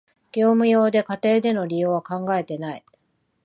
[0.31, 2.83] 業務用で、家庭での利用は考えてない